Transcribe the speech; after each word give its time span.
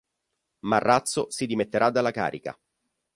Marrazzo 0.61 1.29
si 1.29 1.45
dimetterà 1.45 1.91
dalla 1.91 2.09
carica. 2.09 2.59